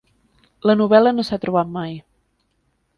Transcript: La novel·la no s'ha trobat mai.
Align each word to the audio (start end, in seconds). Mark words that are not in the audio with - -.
La 0.69 0.75
novel·la 0.79 1.13
no 1.19 1.27
s'ha 1.29 1.41
trobat 1.47 1.73
mai. 1.79 1.97